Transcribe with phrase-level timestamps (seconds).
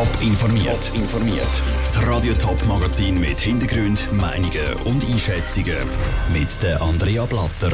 [0.00, 0.90] Top informiert.
[0.94, 1.62] informiert.
[1.82, 5.76] Das Radio Top Magazin mit Hintergrund, Meinungen und Einschätzungen
[6.32, 7.70] mit der Andrea Blatter.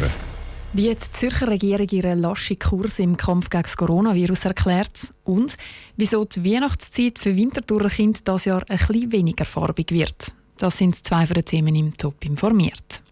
[0.73, 5.57] Wie jetzt die Zürcher Regierung ihren laschen Kurs im Kampf gegen das Coronavirus erklärt und
[5.97, 10.35] wieso die Weihnachtszeit für Winterthurer Kinder das Jahr ein bisschen weniger farbig wird.
[10.59, 13.05] Das sind zwei von den Themen im Top informiert.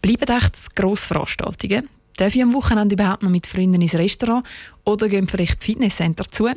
[0.00, 1.88] Bleiben echt Grossveranstaltungen?
[2.18, 4.46] Darf ich am Wochenende überhaupt noch mit Freunden ins Restaurant
[4.84, 6.50] oder gehen vielleicht Fitnesscenter zu?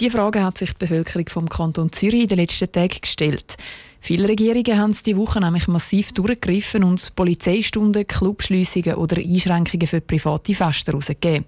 [0.00, 3.56] Diese Frage hat sich die Bevölkerung vom Kanton Zürich in den letzten Tagen gestellt.
[4.00, 10.00] Viele Regierungen haben es diese Woche nämlich massiv durchgegriffen und Polizeistunden, Clubschliessungen oder Einschränkungen für
[10.00, 11.46] private Feste herausgegeben.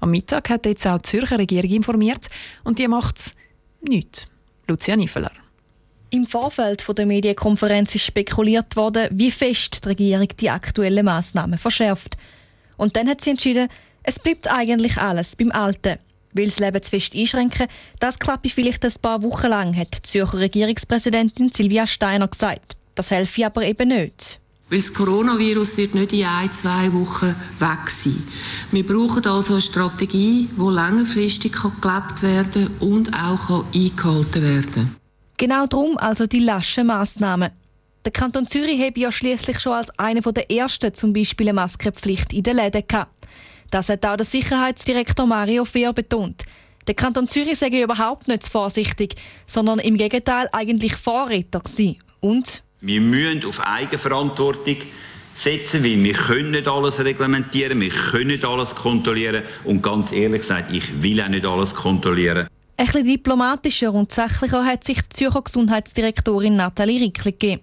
[0.00, 2.28] Am Mittag hat jetzt auch die Zürcher Regierung informiert
[2.64, 3.32] und die macht es
[3.82, 4.26] nichts.
[4.66, 5.30] Lucia Niefeler.
[6.10, 12.16] Im Vorfeld der Medienkonferenz ist spekuliert worden, wie fest die Regierung die aktuellen Massnahmen verschärft.
[12.76, 13.68] Und dann hat sie entschieden,
[14.02, 15.98] es bleibt eigentlich alles beim Alten.
[16.32, 17.66] Weil das Leben zu fest einschränken,
[18.00, 22.76] das klappt vielleicht ein paar Wochen lang, hat die Zürcher Regierungspräsidentin Silvia Steiner gesagt.
[22.94, 24.40] Das helfe aber eben nicht.
[24.68, 28.22] Weil das Coronavirus wird nicht in ein, zwei Wochen weg sein.
[28.70, 34.96] Wir brauchen also eine Strategie, die längerfristig gelebt werden und auch eingehalten werden kann.
[35.36, 37.50] Genau darum also die laschen Massnahmen.
[38.04, 42.32] Der Kanton Zürich habe ja schließlich schon als einer der ersten zum Beispiel eine Maskenpflicht
[42.32, 43.14] in den Läden gehabt.
[43.72, 46.42] Das hat auch der Sicherheitsdirektor Mario Fehr betont.
[46.86, 49.14] Der Kanton Zürich sei überhaupt nicht vorsichtig,
[49.46, 51.96] sondern im Gegenteil eigentlich Vorreiter gewesen.
[52.20, 52.62] Und?
[52.82, 54.76] Wir müssen auf Eigenverantwortung
[55.32, 60.42] setzen, weil wir können nicht alles reglementieren, wir können nicht alles kontrollieren und ganz ehrlich
[60.42, 62.48] gesagt, ich will auch nicht alles kontrollieren.
[62.76, 67.62] Ein bisschen diplomatischer und sachlicher hat sich die Zürcher Gesundheitsdirektorin Nathalie Rickli gegeben.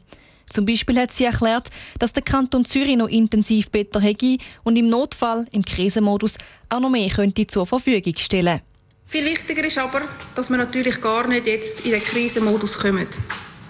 [0.50, 1.70] Zum Beispiel hat sie erklärt,
[2.00, 6.34] dass der Kanton Zürich noch intensiv Better hätte und im Notfall, im Krisenmodus,
[6.70, 8.62] auch noch mehr könnte zur Verfügung stellen
[9.06, 10.02] Viel wichtiger ist aber,
[10.36, 13.08] dass wir natürlich gar nicht jetzt in den Krisenmodus kommen.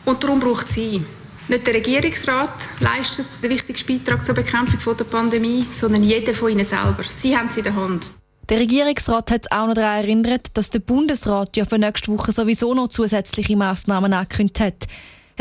[0.05, 1.01] Und darum braucht sie.
[1.47, 6.63] Nicht der Regierungsrat leistet den wichtigsten Beitrag zur Bekämpfung der Pandemie, sondern jeder von ihnen
[6.65, 7.03] selber.
[7.09, 8.11] Sie haben sie in der Hand.
[8.49, 12.73] Der Regierungsrat hat auch noch daran erinnert, dass der Bundesrat ja für nächste Woche sowieso
[12.73, 14.87] noch zusätzliche Massnahmen angekündigt hat.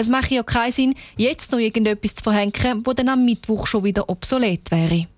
[0.00, 3.82] Es mache ja keinen Sinn, jetzt noch irgendetwas zu verhängen, wo dann am Mittwoch schon
[3.82, 5.09] wieder obsolet wäre.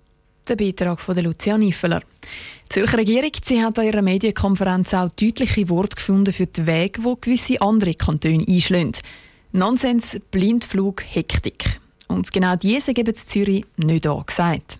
[0.49, 1.99] Der Beitrag von Lucia Niffeler.
[1.99, 6.97] Die Zürcher Regierung sie hat an ihrer Medienkonferenz auch deutliche Worte gefunden für den Weg,
[7.03, 8.93] wo gewisse andere Kantone einschlagen.
[9.51, 11.79] Nonsens, Blindflug, Hektik.
[12.07, 14.79] Und genau diese geben Zürich nicht angesagt.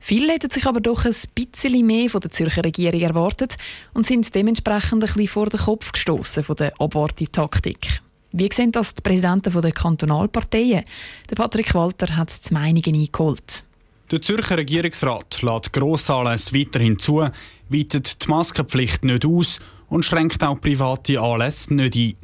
[0.00, 3.54] Viele hätten sich aber doch ein bisschen mehr von der Zürcher Regierung erwartet
[3.94, 8.02] und sind dementsprechend ein bisschen vor den Kopf gestoßen von der Abwartetaktik.
[8.32, 10.84] Wie sehen das die Präsidenten der Kantonalparteien?
[11.30, 13.64] Der Patrick Walter hat die Meinungen eingeholt.
[14.10, 17.28] Der Zürcher Regierungsrat lädt Grossanlässe weiterhin zu,
[17.68, 22.14] weitet die Maskenpflicht nicht aus und schränkt auch private Anlässe nicht ein.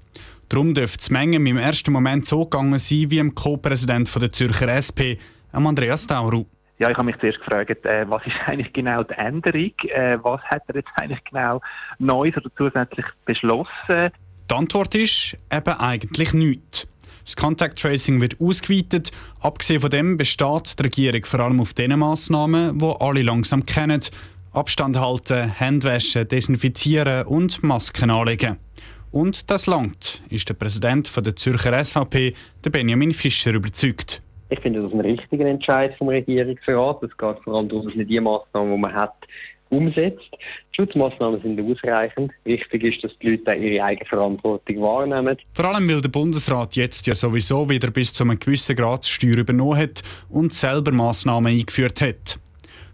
[0.49, 4.69] Darum dürfte es Mengen im ersten Moment so gegangen sein wie im Co-Präsident der Zürcher
[4.69, 5.19] SP,
[5.51, 6.47] Andreas Dauru.
[6.79, 9.73] Ja, ich habe mich zuerst gefragt, äh, was ist eigentlich genau die Änderung?
[9.89, 11.61] Äh, was hat er jetzt eigentlich genau
[11.99, 14.11] Neues oder zusätzlich beschlossen?
[14.53, 16.87] Die Antwort ist eben eigentlich nichts.
[17.25, 19.11] Das Contact Tracing wird ausgeweitet.
[19.41, 24.03] Abgesehen von dem besteht die Regierung vor allem auf den Massnahmen, die alle langsam kennen.
[24.53, 28.59] Abstand halten, Hände waschen, desinfizieren und Masken anlegen.
[29.11, 34.21] Und das langt, ist der Präsident der Zürcher SVP, der Benjamin Fischer, überzeugt.
[34.51, 37.03] Ich finde das ein richtiger Entscheid vom Regierungsrat.
[37.05, 39.15] Es geht vor allem darum, dass man die Massnahmen, die man hat,
[39.73, 40.31] umsetzt.
[40.33, 42.33] Die Schutzmaßnahmen sind ausreichend.
[42.45, 45.37] Wichtig ist, dass die Leute ihre eigene Verantwortung wahrnehmen.
[45.53, 49.39] Vor allem, weil der Bundesrat jetzt ja sowieso wieder bis zu einem gewissen Grad Steuer
[49.39, 52.39] übernommen hat und selber Massnahmen eingeführt hat.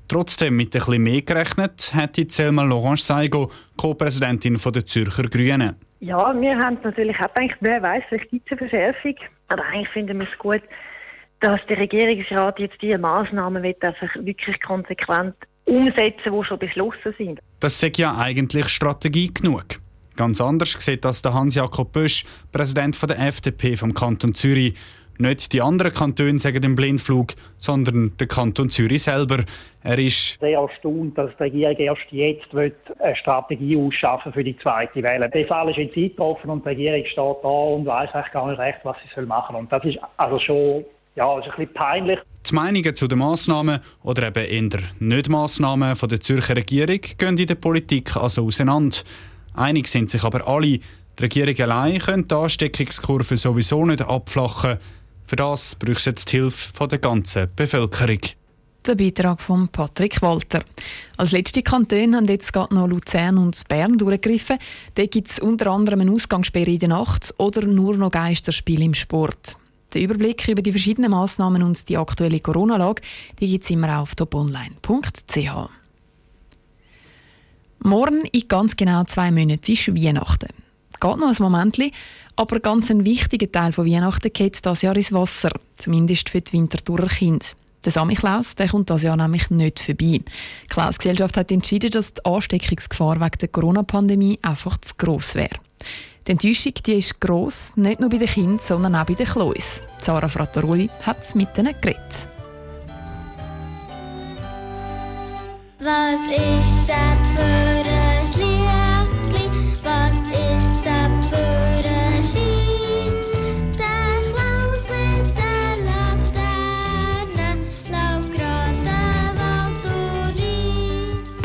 [0.09, 5.77] Trotzdem mit ein bisschen mehr gerechnet, hat die Selma Laurence Saigo, Co-Präsidentin der Zürcher Grünen.
[6.01, 9.17] Ja, wir haben natürlich auch gedacht, wer weiß, vielleicht gibt es eine Verschärfung.
[9.49, 10.63] Aber eigentlich finden wir es gut,
[11.41, 15.35] dass der Regierungsrat jetzt diese Massnahmen einfach wirklich konsequent
[15.69, 17.41] umsetzen, die schon beschlossen sind.
[17.61, 19.65] Das sei ja eigentlich Strategie genug.
[20.17, 24.75] Ganz anders sieht das der Hans-Jakob Bösch, Präsident der FDP vom Kanton Zürich.
[25.21, 29.45] Nicht die anderen Kantone sagen den Blindflug, sondern der Kanton Zürich selber.
[29.83, 35.03] Er ist sehr erstaunt, dass die Regierung erst jetzt eine Strategie ausschaffen für die zweite
[35.03, 35.29] Welle.
[35.29, 38.61] Der Fall ist jetzt eingetroffen und die Regierung steht da und weiß eigentlich gar nicht
[38.61, 39.61] recht, was sie machen soll.
[39.63, 40.85] Und das ist also schon
[41.19, 42.19] ja, ist ein bisschen peinlich.
[42.49, 47.57] Die Meinungen zu den Massnahmen oder eben eher Nicht-Massnahmen der Zürcher Regierung gehen in der
[47.57, 48.99] Politik also auseinander.
[49.53, 50.83] Einig sind sich aber alle, die
[51.21, 54.79] Regierung allein könnte die Ansteckungskurve sowieso nicht abflachen.
[55.27, 58.21] Für das braucht es jetzt die Hilfe der ganzen Bevölkerung.
[58.87, 60.63] Der Beitrag von Patrick Walter.
[61.17, 64.59] Als letzte Kantone haben jetzt gerade noch Luzern und Bern durchgegriffen.
[64.95, 68.95] Dort gibt es unter anderem eine Ausgangssperre in der Nacht oder nur noch Geisterspiele im
[68.95, 69.57] Sport.
[69.95, 73.03] Den Überblick über die verschiedenen Massnahmen und die aktuelle Corona-Lage
[73.37, 75.71] gibt es immer auf toponline.ch.
[77.81, 80.53] Morgen in ganz genau zwei Monaten ist Weihnachten.
[81.01, 81.79] Geht noch ein Moment,
[82.37, 86.53] aber ganz ein wichtiger Teil von Weihnachten geht das Jahr ins Wasser, zumindest für die
[86.53, 87.47] Winterthurer Kinder.
[87.85, 90.21] Der Samichlaus der kommt das Jahr nämlich nicht vorbei.
[90.21, 95.61] Die Klaus-Gesellschaft hat entschieden, dass die Ansteckungsgefahr wegen der Corona-Pandemie einfach zu gross wäre.
[96.27, 99.83] Die Enttäuschung die ist gross, nicht nur bei den Kindern, sondern auch bei den Klois.
[100.03, 102.29] Sarah Frattaroli hat es mit ihnen geredet.
[105.81, 107.68] Was ist Sepp für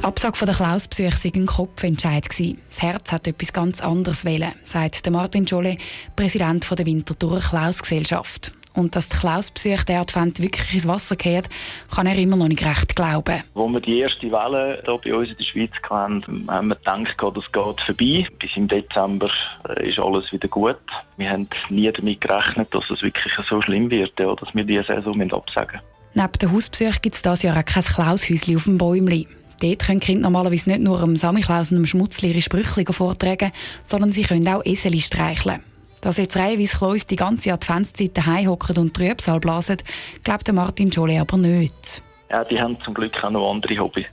[0.04, 2.26] Die Absage von der Klaus-Besuch war ein Kopfentscheid.
[2.28, 5.78] Das Herz hat etwas ganz anderes wählen, sagt Martin Jolle,
[6.18, 8.52] Präsident der Winterthur Klaus-Gesellschaft.
[8.74, 11.48] Und dass der Klaus-Besuch der Advent wirklich ins Wasser kehrt,
[11.90, 13.44] kann er immer noch nicht recht glauben.
[13.56, 17.16] Als wir die erste Welle hier bei uns in der Schweiz hatten, haben wir gedacht,
[17.18, 18.28] das geht vorbei.
[18.40, 19.32] Bis im Dezember
[19.70, 20.82] äh, ist alles wieder gut.
[21.16, 24.84] Wir haben nie damit gerechnet, dass es wirklich so schlimm wird, ja, dass wir diese
[24.84, 25.94] Saison absagen müssen.
[26.16, 29.28] Neben den Hausbesuch gibt es dieses Jahr auch kein Klaushäuschen auf dem Bäumli.
[29.64, 33.54] Dort können Kinder normalerweise nicht nur am Samichlaus und am Schmutzli ihre Sprüche vortragen,
[33.86, 35.62] sondern sie können auch Eseli streicheln.
[36.02, 39.78] Dass jetzt reihenweise Klois die ganze Adventszeit daheim hocken und Trübsal blasen,
[40.26, 42.04] glaubt Martin Jolie aber nicht.
[42.30, 44.08] Ja, die haben zum Glück auch noch andere Hobbys.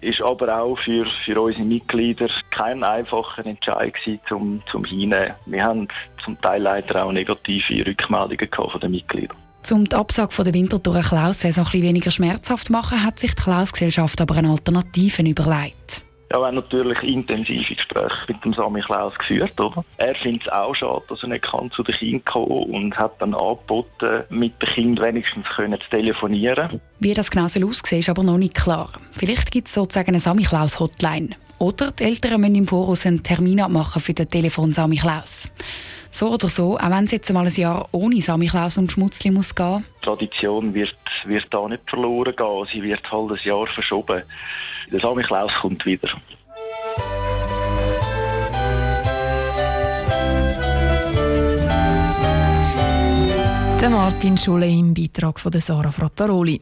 [0.00, 5.34] Ist aber auch für, für unsere Mitglieder kein einfacher Entscheid gewesen, zum, zum Hinnehmen.
[5.46, 5.88] Wir haben
[6.24, 9.41] zum Teil leider auch negative Rückmeldungen von den Mitgliedern.
[9.70, 13.42] Um die Absage von der Winterthur Klaus-Saison ein weniger schmerzhaft zu machen, hat sich die
[13.42, 16.04] Klaus-Gesellschaft aber eine Alternative überlegt.
[16.32, 19.84] Ja, wir haben natürlich intensive Gespräche mit dem Sami Klaus geführt, oder?
[19.98, 23.20] Er findet es auch schade, dass er nicht kann zu den Kindern kommen und hat
[23.20, 26.80] dann angeboten, mit den Kindern wenigstens können zu telefonieren.
[27.00, 28.90] Wie das genau soll aussehen, ist aber noch nicht klar.
[29.10, 31.36] Vielleicht gibt es sozusagen eine Sami Klaus Hotline.
[31.58, 35.41] Oder die Eltern müssen im Voraus einen Termin abmachen für den Telefon Sami Klaus.
[36.14, 39.54] So oder so, auch wenn es jetzt mal ein Jahr ohne Samichlaus und Schmutzli muss
[39.54, 39.82] gehen.
[40.00, 40.94] Die Tradition wird,
[41.24, 42.66] wird da nicht verloren gehen.
[42.70, 44.22] Sie wird halt ein Jahr verschoben.
[44.92, 46.10] Der Samichlaus kommt wieder.
[53.80, 56.60] Der Martin Schule im Beitrag von Sarah Frattaroli.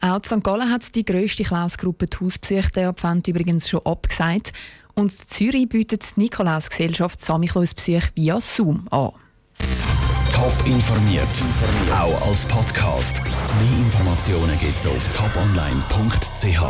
[0.00, 0.44] Auch in St.
[0.44, 4.52] Gallen hat die grösste Klausgruppe die Hausbesuche der Advent übrigens schon abgesagt.
[4.94, 9.12] Und Zürich bietet die Nikolausgesellschaft Samichlaus-Besuch via Zoom an.
[10.32, 11.26] Top informiert,
[11.92, 13.20] auch als Podcast.
[13.24, 16.60] Mehr Informationen gibt es auf toponline.ch.